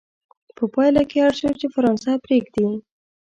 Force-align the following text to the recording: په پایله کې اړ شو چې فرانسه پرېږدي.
په 0.55 0.63
پایله 0.73 1.03
کې 1.09 1.17
اړ 1.25 1.33
شو 1.39 1.49
چې 1.59 1.65
فرانسه 1.75 2.11
پرېږدي. 2.25 2.67